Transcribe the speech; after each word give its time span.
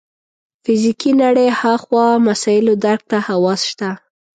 فزیکي 0.63 1.11
نړۍ 1.23 1.49
هاخوا 1.59 2.07
مسایلو 2.27 2.73
درک 2.83 3.01
ته 3.11 3.17
حواس 3.27 3.61
شته. 3.69 3.89